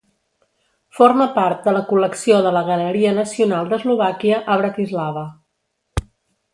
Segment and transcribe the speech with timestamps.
[0.99, 5.29] Forma part de la col·lecció de la Galeria Nacional d'Eslovàquia, a Bratislava.